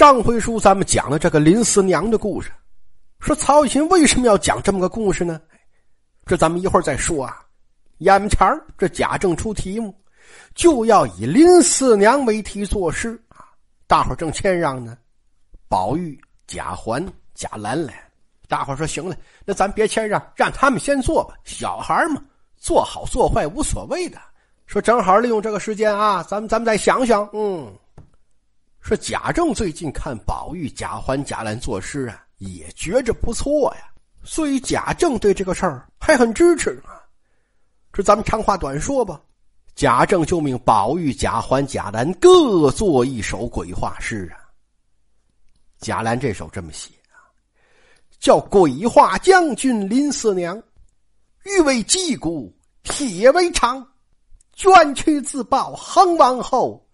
[0.00, 2.50] 上回书咱们讲了这个林四娘的故事，
[3.18, 5.38] 说曹雪芹为什么要讲这么个故事呢？
[6.24, 7.44] 这咱们一会儿再说啊。
[7.98, 9.94] 眼前这贾政出题目，
[10.54, 13.44] 就要以林四娘为题作诗啊。
[13.86, 14.96] 大伙正谦让呢，
[15.68, 18.02] 宝玉、贾环、贾兰来。
[18.48, 19.14] 大伙说行了，
[19.44, 21.34] 那咱别谦让，让他们先做吧。
[21.44, 22.22] 小孩嘛，
[22.56, 24.18] 做好做坏无所谓的。
[24.64, 27.70] 说正好利用这个时间啊，咱们咱们再想想，嗯。
[28.80, 33.82] 说贾政最近看宝玉、贾环、贾兰作诗啊，也觉着不错呀，
[34.24, 36.98] 所以贾政对这个事儿还很支持啊。
[37.92, 39.20] 这咱们长话短说吧，
[39.74, 44.40] 贾政就命宝玉、贾环、贾兰各作一首鬼话诗啊。
[45.78, 47.20] 贾兰这首这么写啊，
[48.18, 50.56] 叫《鬼话将军林四娘》，
[51.44, 53.86] 欲为击鼓，铁为长，
[54.54, 56.86] 捐躯自报恒王后。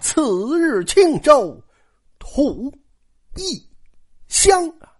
[0.00, 1.62] 此日庆州，
[2.18, 2.72] 土
[3.36, 3.66] 一
[4.28, 4.92] 香啊，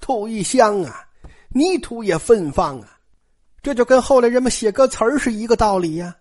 [0.00, 1.08] 土一香啊，
[1.50, 2.98] 泥土也芬芳啊，
[3.62, 6.16] 这就跟后来人们写歌词是一个道理呀。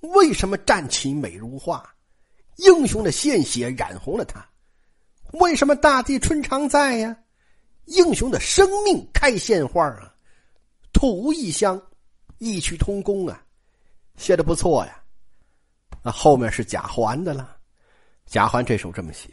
[0.00, 1.88] 为什么战旗美如画？
[2.56, 4.44] 英雄的鲜血染红了它。
[5.32, 7.16] 为什么大地春常在呀？
[7.86, 10.14] 英雄的生命开鲜花啊。
[10.92, 11.80] 土一香，
[12.38, 13.42] 异曲同工啊，
[14.16, 15.01] 写的不错呀。
[16.02, 17.56] 那后面是贾环的了，
[18.26, 19.30] 贾环这首这么写，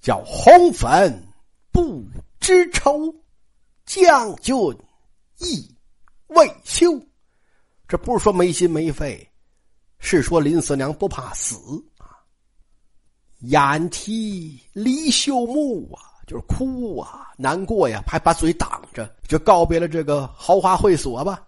[0.00, 1.22] 叫红粉
[1.70, 2.04] 不
[2.40, 3.14] 知愁，
[3.86, 4.54] 将军
[5.38, 5.76] 意
[6.26, 7.00] 未休。
[7.86, 9.26] 这不是说没心没肺，
[9.98, 11.56] 是说林四娘不怕死
[11.96, 12.18] 啊。
[13.42, 21.46] 眼啼离休木啊，就是哭啊，难过呀，还把嘴挡着，就告别了这个豪华会所吧。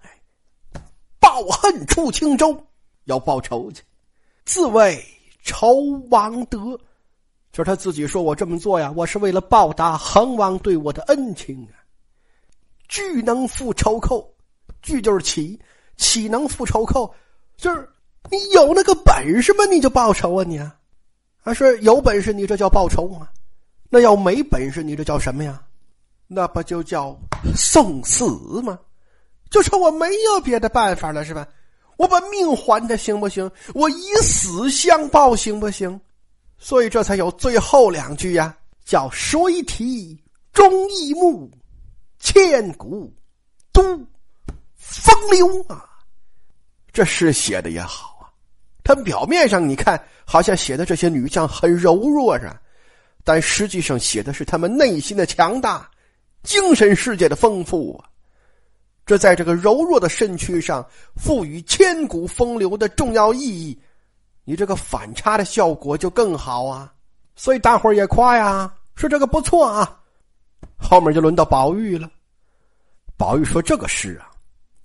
[1.19, 2.65] 报恨出青州，
[3.05, 3.83] 要报仇去。
[4.51, 5.01] 自谓
[5.45, 5.75] 仇
[6.11, 6.77] 王德，
[7.53, 11.79] 就是他自己说：“我这么做呀，我是为了报答恒王对我的恩情啊。”
[12.89, 14.29] 拒能复仇寇，
[14.83, 15.57] 拒就是岂，
[15.97, 17.15] 岂能复仇寇？
[17.57, 17.89] 就是
[18.29, 19.65] 你有那个本事吗？
[19.67, 20.77] 你就报仇啊你啊？
[21.41, 23.29] 还是有本事你这叫报仇吗？
[23.89, 25.63] 那要没本事你这叫什么呀？
[26.27, 27.17] 那不就叫
[27.55, 28.25] 送死
[28.63, 28.77] 吗？
[29.49, 31.47] 就说我没有别的办法了，是吧？
[32.01, 33.51] 我把命还他行不行？
[33.75, 36.01] 我以死相报行不行？
[36.57, 38.57] 所以这才有最后两句呀，
[38.87, 40.19] 叫“谁提
[40.51, 41.51] 忠义目，
[42.19, 43.15] 千古
[43.71, 43.83] 都
[44.77, 45.85] 风流”啊。
[46.91, 48.33] 这诗写的也好啊，
[48.83, 52.51] 他表面上你看好像写的这些女将很柔弱是，
[53.25, 55.87] 但实际上写的是他们内心的强大，
[56.43, 58.09] 精神世界的丰富啊。
[59.11, 63.77] 这在这个柔弱的身躯上赋予千古风流的重要意义，
[64.45, 66.95] 你这个反差的效果就更好啊！
[67.35, 70.01] 所以大伙儿也夸呀，说这个不错啊。
[70.77, 72.09] 后面就轮到宝玉了，
[73.17, 74.31] 宝玉说：“这个诗啊，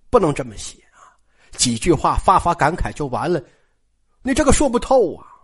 [0.10, 1.14] 不能这么写啊，
[1.52, 3.40] 几句话发发感慨就完了，
[4.24, 5.35] 你这个说不透啊。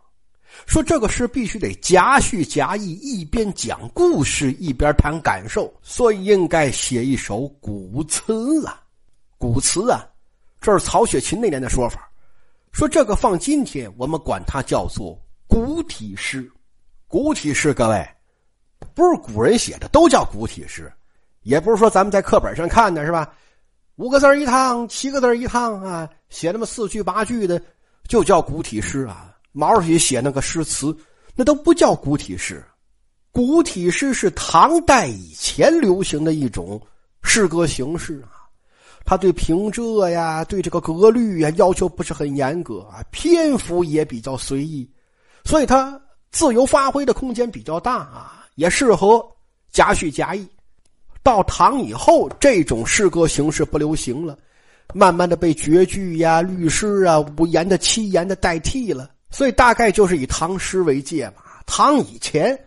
[0.65, 8.81] 说这个诗必须得夹叙夹议，一边讲故事一边谈感受，所以应该写一首古词啊。
[9.37, 10.07] 古词啊，
[10.59, 12.07] 这是曹雪芹那年的说法。
[12.71, 16.49] 说这个放今天，我们管它叫做古体诗。
[17.07, 18.07] 古体诗，各位，
[18.93, 20.91] 不是古人写的都叫古体诗，
[21.41, 23.33] 也不是说咱们在课本上看的是吧？
[23.95, 27.61] 五个字一趟，七个字一趟啊，写那么四句八句的，
[28.07, 29.30] 就叫古体诗啊。
[29.51, 30.95] 毛主席写那个诗词，
[31.35, 32.63] 那都不叫古体诗。
[33.31, 36.81] 古体诗是唐代以前流行的一种
[37.23, 38.39] 诗歌形式啊。
[39.03, 44.87] 他对平仄呀，对这个格律呀要求不是很严格啊，篇幅也比较随意，
[45.43, 45.99] 所以他
[46.31, 49.25] 自由发挥的空间比较大啊，也适合
[49.71, 50.47] 夹叙夹议。
[51.23, 54.37] 到唐以后，这种诗歌形式不流行了，
[54.93, 59.09] 慢慢的被绝句呀、律诗啊、五言的、七言的代替了。
[59.31, 61.35] 所以大概就是以唐诗为界嘛。
[61.65, 62.59] 唐以前，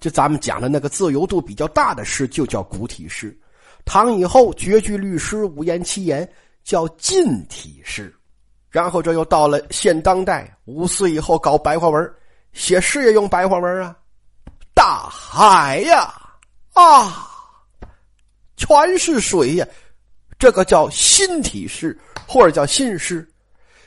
[0.00, 3.28] 就咱们讲的那个自由度比较大的诗，就叫古体诗；
[3.84, 6.26] 唐以后，绝句律诗、五言七言
[6.64, 8.12] 叫近体诗。
[8.70, 12.14] 然后这又到了现当代，五四以后搞白话文，
[12.52, 13.96] 写诗也用白话文啊。
[14.74, 16.12] 大海呀，
[16.72, 17.26] 啊，
[18.56, 19.66] 全是水呀，
[20.38, 23.26] 这个叫新体诗，或者叫新诗。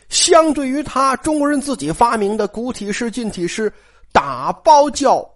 [0.09, 3.71] 相对于他，中国人自己发明的古体诗、近体诗，
[4.11, 5.27] 打包叫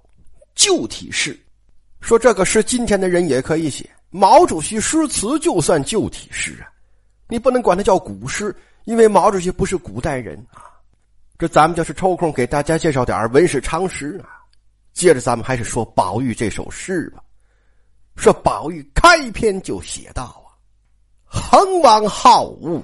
[0.55, 1.39] 旧体诗。
[2.01, 3.89] 说这个诗，今天的人也可以写。
[4.09, 6.69] 毛主席诗词就算旧体诗啊，
[7.27, 8.55] 你不能管它叫古诗，
[8.85, 10.69] 因为毛主席不是古代人啊。
[11.37, 14.41] 这咱们就是抽空给大家介绍点文史常识啊。
[14.93, 17.23] 接着咱们还是说宝玉这首诗吧。
[18.15, 20.53] 说宝玉开篇就写道啊
[21.25, 22.79] ：“恒王好恶，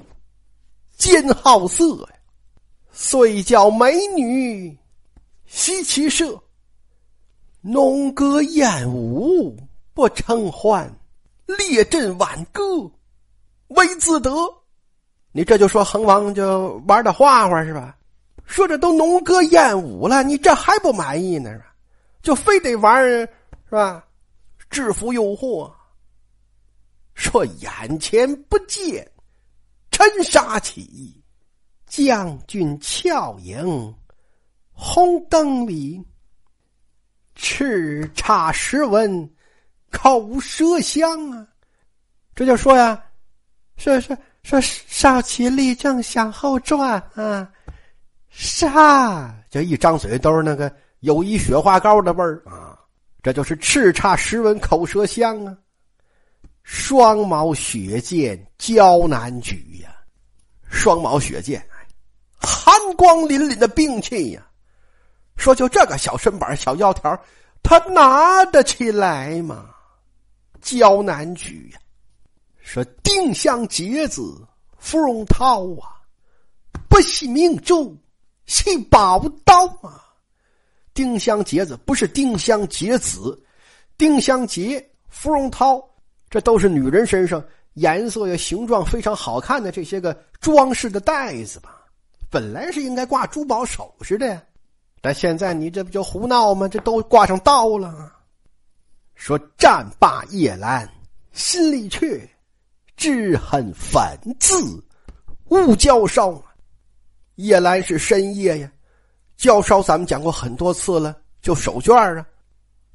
[0.99, 2.09] 兼好色呀，
[2.91, 4.77] 遂教美女
[5.45, 6.39] 习其射，
[7.61, 9.57] 农歌艳舞
[9.93, 10.93] 不成欢，
[11.45, 12.61] 列阵挽歌
[13.69, 14.29] 为自得。”
[15.31, 17.95] 你这就说恒王就玩的花花是吧？
[18.45, 21.73] 说这都农歌艳舞了，你这还不满意呢是吧？
[22.21, 23.29] 就非得玩是
[23.69, 24.03] 吧？
[24.69, 25.71] 制服诱惑，
[27.13, 29.09] 说眼前不见
[29.99, 31.21] 尘沙起，
[31.85, 33.93] 将军俏影
[34.71, 36.01] 红灯里，
[37.35, 39.29] 叱咤诗文
[39.91, 41.45] 口舌香啊！
[42.33, 43.03] 这就说呀，
[43.75, 47.51] 说说说少奇立正向后转啊，
[48.29, 49.35] 杀？
[49.49, 52.79] 就一张嘴都是那个友谊雪花膏的味儿啊！
[53.21, 55.57] 这就是叱咤诗文口舌香啊！
[56.71, 59.89] 双毛雪剑交难举呀，
[60.69, 61.67] 双毛雪剑，
[62.37, 64.47] 寒光凛凛的兵器呀！
[65.35, 67.19] 说就这个小身板、小腰条，
[67.63, 69.71] 他拿得起来吗？
[70.61, 71.79] 交难举呀！
[72.61, 75.97] 说丁香结子芙蓉涛啊，
[76.87, 77.97] 不惜明珠
[78.45, 80.05] 系宝刀啊！
[80.93, 83.43] 丁香结子不是丁香结子，
[83.97, 85.83] 丁香结、芙蓉涛，
[86.29, 87.43] 这都是女人身上
[87.73, 91.75] 颜色呀、形状非常好看的这些个装饰的袋子吧？
[92.29, 94.41] 本来是应该挂珠宝首饰的，呀
[95.01, 96.67] 但现在你这不就胡闹吗？
[96.67, 98.13] 这都挂上刀了。
[99.15, 100.87] 说战罢夜阑
[101.31, 102.29] 心里却，
[102.95, 104.61] 知恨粉字
[105.49, 106.41] 误交烧。
[107.35, 108.71] 夜阑是深夜呀。
[109.37, 112.25] 教烧咱们讲过很多次了，就手绢啊，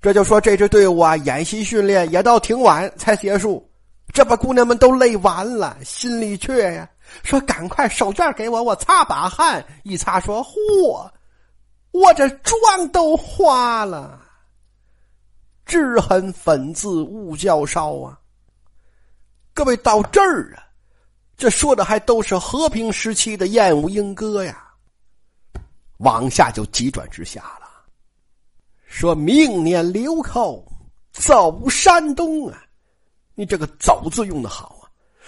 [0.04, 3.66] 这就说这支队伍啊，演习训练也到挺晚才结束，
[4.12, 6.86] 这把姑娘们都累完了，心里却呀，
[7.22, 11.10] 说赶快手绢给我，我擦把汗，一擦说嚯，
[11.92, 14.20] 我这妆都花了，
[15.64, 18.20] 只恨粉字误教烧啊！
[19.54, 20.68] 各位到这儿啊，
[21.34, 24.68] 这说的还都是和平时期的燕舞莺歌呀。
[26.00, 27.63] 往下就急转直下了，
[28.94, 30.64] 说明年流寇
[31.12, 32.62] 走山东啊！
[33.34, 34.86] 你这个“走”字用的好啊！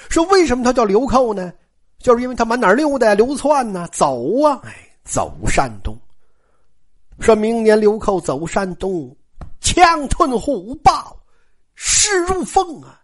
[0.08, 1.52] 说为什么他叫流寇呢？
[1.98, 3.88] 就是因为他满哪溜达呀、流窜呢？
[3.90, 4.60] 走啊！
[4.62, 5.98] 哎，走山东。
[7.18, 9.12] 说明年流寇走山东，
[9.60, 11.18] 枪吞虎豹，
[11.74, 13.00] 势如风啊！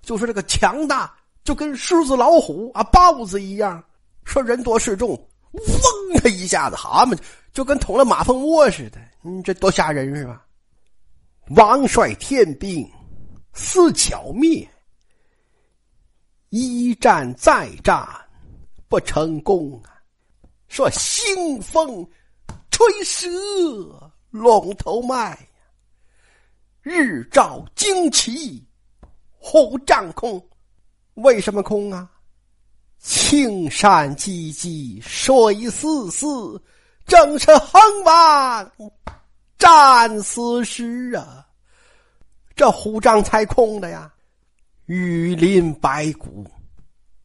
[0.00, 1.14] 就说这个强大，
[1.44, 3.84] 就跟狮子、老虎啊、豹子一样。
[4.24, 5.22] 说人多势众。
[5.52, 7.18] 嗡的一下子，蛤蟆，
[7.52, 9.00] 就跟捅了马蜂窝似的。
[9.22, 10.44] 你这多吓人是吧？
[11.56, 12.88] 王帅天兵
[13.54, 14.68] 思剿灭，
[16.50, 18.06] 一战再战
[18.86, 19.96] 不成功啊！
[20.68, 22.06] 说腥风
[22.70, 23.28] 吹蛇
[24.30, 25.38] 龙头脉呀，
[26.82, 28.62] 日照旌旗
[29.38, 30.46] 虎帐空，
[31.14, 32.10] 为什么空啊？
[33.08, 36.62] 青山唧唧，水丝丝，
[37.06, 38.70] 正是横王
[39.56, 41.46] 战死时啊！
[42.54, 44.12] 这虎帐才空的呀，
[44.84, 46.46] 雨林白骨，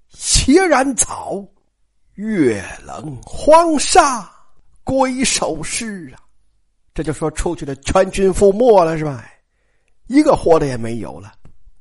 [0.07, 1.45] 斜染草，
[2.13, 4.31] 月冷黄沙，
[4.85, 6.23] 鬼守尸啊！
[6.93, 9.29] 这就说出去的全军覆没了是吧？
[10.07, 11.33] 一个活的也没有了，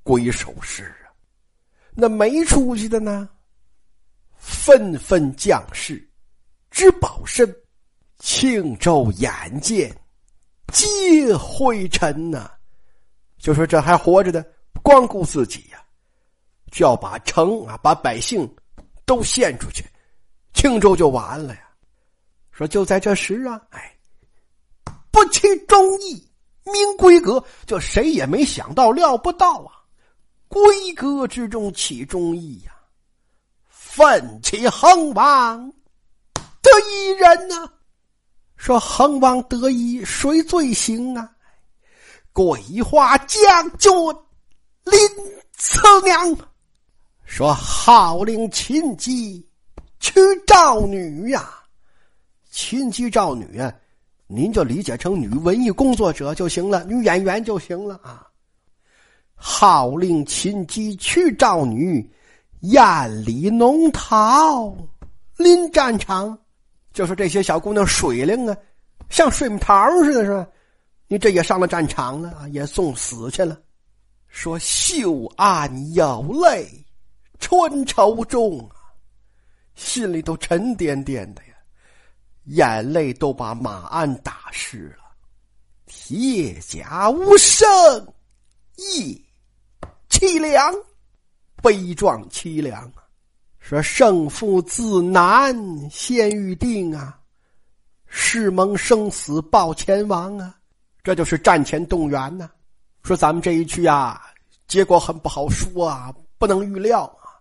[0.03, 1.15] 鬼守尸啊！
[1.95, 3.29] 那没出去的呢？
[4.43, 6.05] 纷纷将士，
[6.69, 7.49] 之保身，
[8.19, 9.31] 庆州眼
[9.61, 9.97] 见，
[10.73, 12.51] 皆灰尘呐！
[13.39, 14.45] 就说这还活着的，
[14.83, 15.81] 光顾自己呀，
[16.73, 18.53] 就要把城啊，把百姓
[19.07, 19.85] 都献出去，
[20.53, 21.61] 青州就完了呀。
[22.51, 23.97] 说就在这时啊，哎，
[25.13, 26.29] 不起忠义，
[26.65, 29.87] 明规格，就谁也没想到，料不到啊，
[30.49, 32.73] 规格之中起忠义呀。
[33.95, 35.71] 奋起横王
[36.63, 37.71] 得一人呐，
[38.57, 41.31] 说横王得一谁最行啊？
[42.33, 43.39] 桂花将
[43.77, 43.93] 军
[44.85, 44.99] 林
[45.59, 46.35] 次娘
[47.27, 49.47] 说号令秦姬
[50.01, 51.51] 去赵女呀，
[52.51, 53.71] 秦姬赵女啊，
[54.27, 58.27] 您就理解成女文艺工作者就行了，女演员就行了啊。
[59.35, 62.11] 号令秦姬去赵女。
[62.63, 64.75] 艳丽浓桃
[65.37, 66.37] 临战场，
[66.93, 68.57] 就说这些小姑娘水灵啊，
[69.11, 70.47] 像水蜜桃似的，是吧？
[71.09, 73.59] 你这也上了战场了，也送死去了。
[74.29, 76.67] 说秀案有泪，
[77.39, 78.77] 春愁中啊，
[79.75, 81.55] 心里都沉甸甸的呀，
[82.45, 85.03] 眼泪都把马鞍打湿了。
[85.87, 87.67] 铁甲无声，
[88.77, 89.21] 夜
[90.09, 90.73] 凄凉，
[91.63, 93.07] 悲壮凄凉啊！
[93.61, 95.57] 说胜负自难，
[95.89, 97.17] 先预定啊！
[98.07, 100.55] 誓盟生死报前王啊！
[101.03, 102.51] 这就是战前动员呢。
[103.03, 104.21] 说咱们这一去啊，
[104.67, 107.39] 结果很不好说啊，不能预料啊。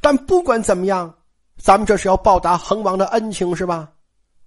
[0.00, 1.12] 但不管怎么样，
[1.56, 3.88] 咱们这是要报答恒王的恩情，是吧？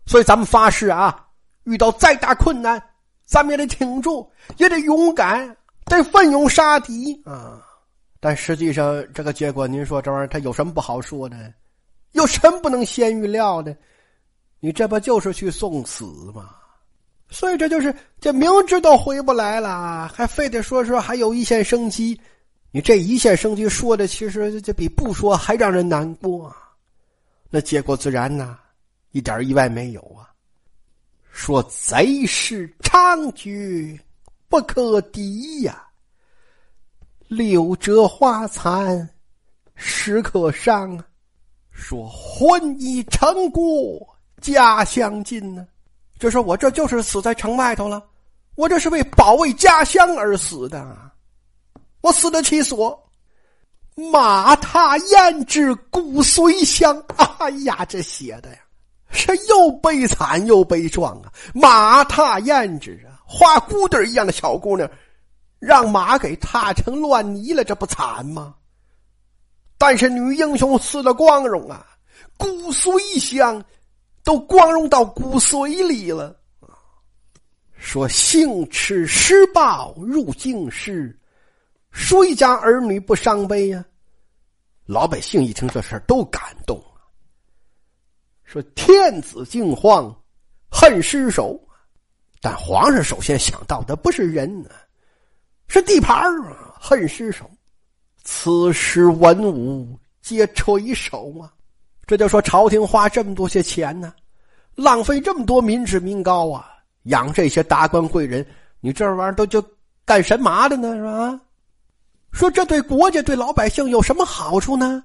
[0.06, 1.25] 所以咱们发誓啊，
[1.63, 2.82] 遇到再大困难，
[3.25, 7.62] 咱们也得挺住，也得勇敢，得奋勇杀敌啊。
[8.25, 11.53] 但实际上，这个结果，您说这玩意儿它有什么不好说的？
[12.13, 13.75] 有什么不能先预料的？
[14.62, 16.56] 你这不就是去送死吗？
[17.30, 22.18] 所以这就是这明知道回不来了，还非得说说还有一线生机。
[22.72, 26.48] 你这一线生机说的，其实这比不说还让人难过。
[26.48, 26.56] 啊
[27.50, 28.58] 那结果自然呢，
[29.12, 30.32] 一点意外没有啊。
[31.30, 34.00] 说贼势猖獗，
[34.48, 35.83] 不可敌呀。
[37.34, 39.10] 柳折花残，
[39.75, 41.06] 时可伤啊。
[41.72, 44.08] 说婚已成过，
[44.40, 45.66] 家乡近呢。
[46.20, 48.02] 就说我这就是死在城外头了，
[48.56, 50.96] 我这是为保卫家乡而死的，
[52.02, 52.98] 我死得其所。
[53.96, 57.04] 马踏胭脂骨髓香，
[57.40, 58.58] 哎呀，这写的呀，
[59.10, 61.32] 是又悲惨又悲壮啊！
[61.54, 64.90] 马踏胭脂啊，花骨朵一样的小姑娘，
[65.65, 68.55] 让马给踏成乱泥了，这不惨吗？
[69.77, 71.86] 但是女英雄死的光荣啊，
[72.38, 73.63] 骨髓香。
[74.25, 76.34] 都光荣到骨髓里了。
[77.74, 81.20] 说幸持施报入京师，
[81.91, 83.84] 谁家儿女不伤悲呀？
[84.86, 87.03] 老百姓一听这事都感动啊
[88.46, 90.10] 说天子惊慌，
[90.72, 91.60] 恨失守。
[92.39, 94.70] 但皇上首先想到的不是人呢，
[95.74, 97.50] 是地盘啊，恨失守。
[98.24, 101.51] 此时文武皆垂首啊。
[102.06, 104.13] 这就说朝廷花这么多些钱呢，
[104.75, 106.70] 浪费这么多民脂民膏啊，
[107.06, 108.46] 养这些达官贵人，
[108.82, 109.65] 你这玩意儿都就
[110.06, 110.94] 干神嘛的呢？
[110.96, 111.42] 是吧？
[112.32, 115.03] 说这对国家对老百姓有什么好处呢？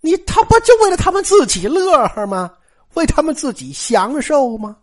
[0.00, 2.50] 你他不就为了他们自己乐呵吗？
[2.94, 4.74] 为他们自己享受吗？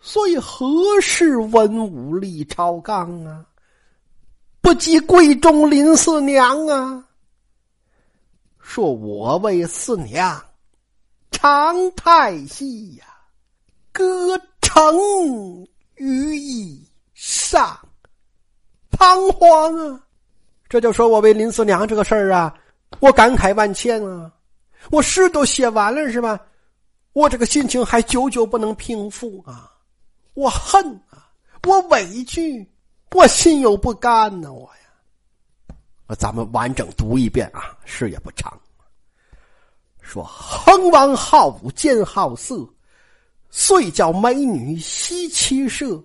[0.00, 0.66] 所以何
[1.00, 3.44] 事文武立朝纲啊？
[4.62, 7.04] 不及贵重林四娘啊？
[8.58, 10.40] 说我为四娘
[11.30, 13.04] 长太息呀，
[13.90, 15.66] 歌成
[15.96, 17.78] 于意上，
[18.90, 20.00] 彷徨啊！
[20.68, 22.54] 这就说我为林四娘这个事儿啊，
[23.00, 24.32] 我感慨万千啊！
[24.90, 26.40] 我诗都写完了是吧？
[27.12, 29.69] 我这个心情还久久不能平复啊！
[30.40, 31.28] 我恨啊！
[31.64, 32.66] 我委屈，
[33.14, 34.50] 我心有不甘呢！
[34.50, 35.76] 我呀。
[36.06, 38.58] 那咱们完整读一遍啊，诗也不长。
[40.00, 42.66] 说恒王好武兼好色，
[43.50, 46.02] 遂教美女习骑射。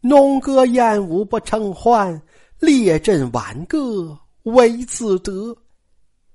[0.00, 2.20] 弄歌燕舞不成欢，
[2.58, 5.56] 列阵挽歌为自得。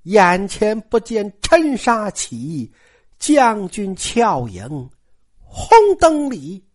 [0.04, 2.72] 眼前不见尘沙起，
[3.20, 4.90] 将军俏影
[5.38, 6.66] 红灯里。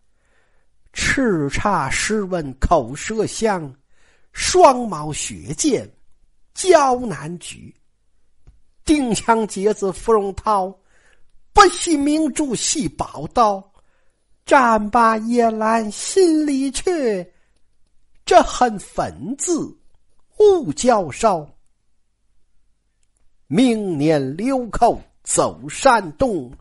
[0.97, 3.71] 叱咤试问口舌香，
[4.33, 5.87] 双毛血剑。
[6.55, 7.71] 交难举，
[8.83, 10.75] 定枪结子芙蓉桃，
[11.53, 13.63] 不惜明珠系宝刀，
[14.43, 17.31] 战罢夜阑心里去，
[18.25, 19.71] 这恨粉字
[20.39, 21.47] 勿交烧。
[23.45, 26.51] 明年流寇走山东，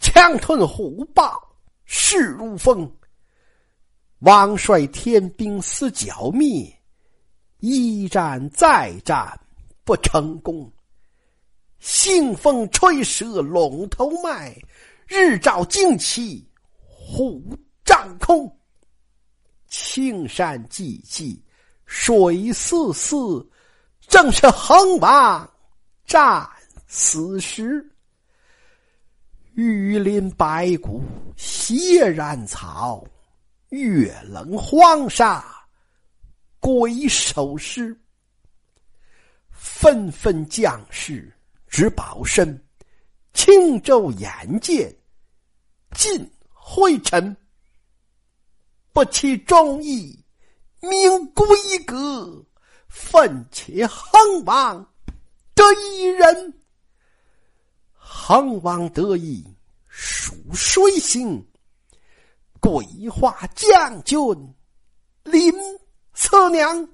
[0.00, 1.42] 枪吞虎豹
[1.86, 2.86] 势如风。
[4.20, 6.74] 王率天兵思剿灭。
[7.58, 9.38] 一战再战
[9.84, 10.72] 不成功，
[11.82, 14.56] 腥风吹折龙头麦，
[15.06, 16.48] 日照旌旗
[16.78, 18.50] 虎帐空。
[19.68, 21.38] 青山寂寂
[21.84, 23.46] 水丝丝，
[24.08, 25.50] 正是横王
[26.06, 26.48] 战
[26.86, 27.86] 死时。
[29.52, 31.02] 雨林白骨
[31.36, 33.04] 斜染草，
[33.70, 35.44] 月冷黄沙。
[36.58, 37.98] 鬼守尸，
[39.50, 41.34] 纷纷将士
[41.66, 42.62] 只保身，
[43.32, 44.94] 轻舟眼见
[45.92, 47.34] 尽灰尘。
[48.92, 50.22] 不弃忠义，
[50.80, 51.46] 命归
[51.86, 52.44] 阁，
[52.88, 54.86] 奋起横王
[55.54, 56.54] 得一人。
[57.94, 59.46] 横王得意，
[59.88, 61.42] 属水星，
[62.60, 64.18] 鬼话将军
[65.24, 65.50] 林
[66.12, 66.88] 四娘，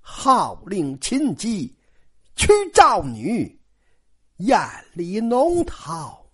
[0.00, 1.72] 号令秦姬
[2.34, 3.56] 娶赵女，
[4.38, 4.58] 艳
[4.94, 6.28] 里浓桃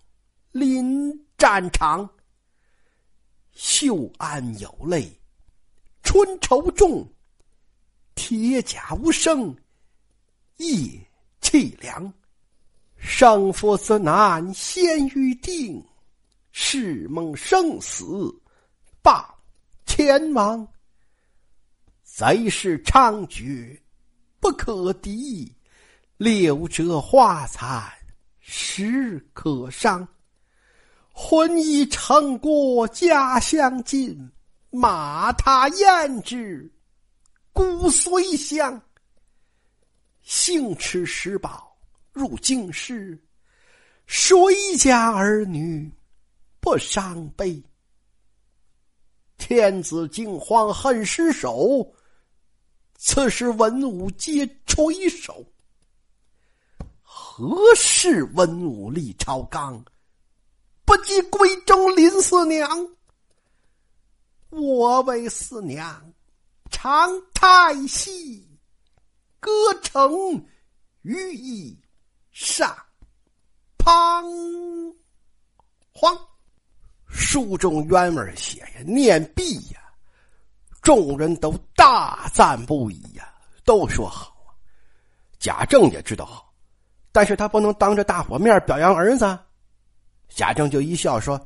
[0.51, 2.09] 临战场。
[3.51, 5.07] 秀安有泪，
[6.01, 7.07] 春愁重，
[8.15, 9.55] 铁甲无声，
[10.57, 10.67] 夜
[11.41, 12.11] 凄凉。
[12.97, 15.85] 生父死难先预定，
[16.57, 18.33] 誓梦生死
[19.01, 19.29] 罢
[19.85, 20.65] 前王。
[22.01, 23.77] 贼势猖獗
[24.39, 25.53] 不可敌，
[26.15, 27.91] 六折花残
[28.39, 30.07] 时可伤。
[31.11, 34.17] 婚已成国家乡尽，
[34.69, 36.71] 马踏胭脂
[37.51, 38.81] 骨髓香。
[40.21, 41.77] 幸持石宝
[42.13, 43.21] 入京师，
[44.07, 44.33] 谁
[44.77, 45.91] 家儿女
[46.65, 47.61] 不伤悲？
[49.37, 51.93] 天子惊慌恨失手，
[52.95, 55.45] 此时文武皆垂首。
[57.03, 59.85] 何事文武立朝纲？
[60.85, 62.67] 不及闺中林四娘，
[64.49, 66.11] 我为四娘
[66.71, 68.43] 长太息，
[69.39, 69.51] 歌
[69.83, 70.43] 成
[71.03, 71.79] 寓意
[72.31, 72.75] 上
[73.77, 74.25] 彷
[75.93, 76.19] 徨。
[77.35, 79.81] 书中原文写呀，念毕呀，
[80.81, 83.27] 众人都大赞不已呀，
[83.65, 84.55] 都说好啊。
[85.37, 86.49] 贾政也知道好，
[87.11, 89.37] 但是他不能当着大伙面表扬儿子。
[90.29, 91.37] 贾政就一笑说：“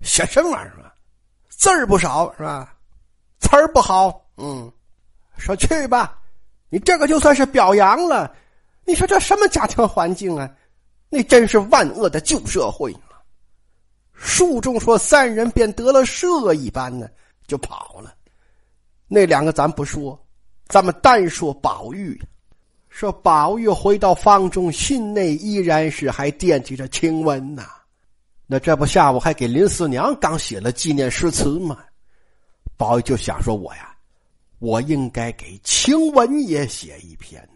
[0.00, 0.94] 写什么玩意儿啊？
[1.50, 2.74] 字儿不少是吧？
[3.38, 4.18] 词儿不好。
[4.38, 4.72] 嗯，
[5.36, 6.18] 说去吧，
[6.70, 8.34] 你这个就算是表扬了。
[8.86, 10.50] 你说这什么家庭环境啊？
[11.10, 12.90] 那真是万恶的旧社会！”
[14.18, 17.08] 书中说三人便得了赦一般呢，
[17.46, 18.14] 就跑了。
[19.06, 20.18] 那两个咱不说，
[20.68, 22.20] 咱们单说宝玉。
[22.88, 27.68] 说宝玉回到房中，心内依然是还惦记着晴雯呐。
[28.46, 31.78] 那这不下午还给林四娘刚写了纪念诗词吗？
[32.76, 33.94] 宝玉就想说：“我呀，
[34.60, 37.46] 我应该给晴雯也写一篇。”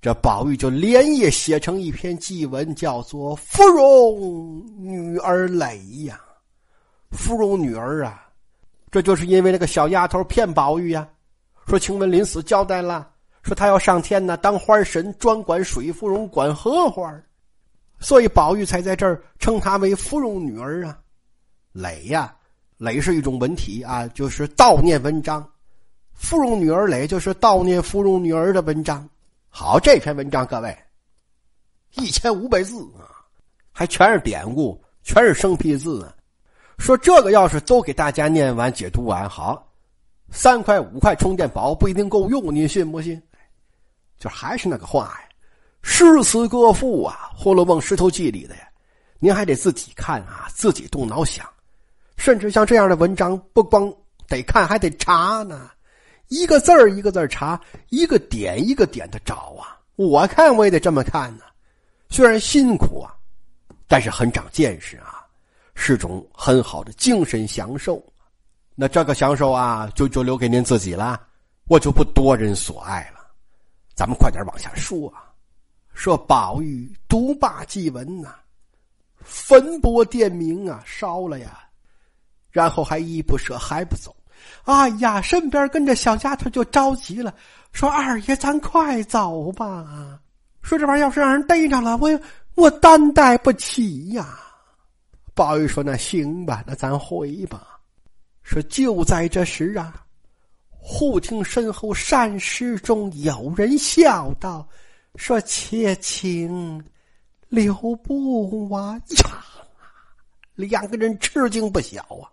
[0.00, 6.18] 这宝玉就连夜写成一篇祭文，叫做《芙蓉女儿泪》呀。
[7.10, 8.26] 芙蓉女儿啊，
[8.90, 11.06] 这就是因为那个小丫头骗宝玉呀，
[11.66, 13.10] 说晴雯临死交代了，
[13.42, 17.14] 说她要上天呢，当花神，专管水芙蓉，管荷花。
[17.98, 20.98] 所以宝玉才在这儿称她为芙蓉女儿啊，
[21.72, 22.34] 累呀，
[22.78, 25.46] 累是一种文体啊，就是悼念文章。
[26.14, 29.06] 芙蓉女儿累就是悼念芙蓉女儿的文章。
[29.52, 30.74] 好，这篇文章各位，
[31.96, 33.10] 一千五百字啊，
[33.72, 36.14] 还全是典故，全是生僻字啊。
[36.78, 39.68] 说这个要是都给大家念完解读完，好，
[40.30, 43.20] 三块五块充电宝不一定够用，你信不信？
[44.18, 45.28] 就还是那个话呀。
[45.82, 48.62] 诗词歌赋啊，《红楼梦》石头记里的呀，
[49.18, 51.46] 您还得自己看啊，自己动脑想。
[52.16, 53.92] 甚至像这样的文章，不光
[54.28, 55.70] 得看，还得查呢。
[56.30, 59.76] 一个字儿一个字查，一个点一个点的找啊。
[59.96, 61.42] 我看我也得这么看呢。
[62.08, 63.12] 虽然辛苦啊，
[63.88, 65.26] 但是很长见识啊，
[65.74, 68.00] 是种很好的精神享受。
[68.76, 71.20] 那这个享受啊，就就留给您自己了，
[71.66, 73.20] 我就不多人所爱了。
[73.94, 75.24] 咱们快点往下说啊。
[75.94, 78.36] 说宝玉独霸祭文呐，
[79.18, 81.58] 焚帛殿明啊，烧了呀，
[82.52, 84.14] 然后还依依不舍，还不走。
[84.64, 87.34] 哎呀，身边跟着小丫头就着急了，
[87.72, 90.20] 说：“二爷，咱快走吧！
[90.62, 92.20] 说这玩意儿要是让人逮着了，我
[92.54, 94.38] 我担待不起呀。”
[95.34, 97.80] 宝玉说：“那行吧，那咱回吧。”
[98.42, 100.04] 说就在这时啊，
[100.70, 104.68] 忽听身后山石中有人笑道。
[105.16, 106.82] 说：“且请
[107.48, 109.42] 留步啊！”呀，
[110.54, 112.30] 两个人吃惊不小啊！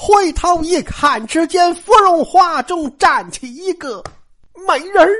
[0.00, 4.00] 回头一看，只见芙蓉花中站起一个
[4.68, 5.12] 美人儿。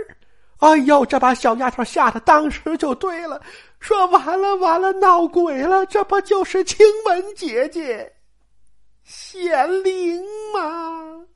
[0.59, 3.41] 哎呦，这把小丫头吓得当时就对了，
[3.81, 5.85] 说：“完了完了，闹鬼了！
[5.87, 8.13] 这不就是青雯姐姐
[9.03, 10.23] 显灵
[10.55, 11.27] 吗？”